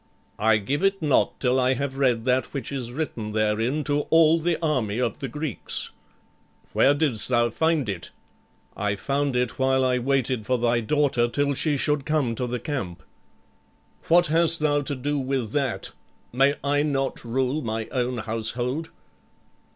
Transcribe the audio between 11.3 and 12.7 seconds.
she should come to the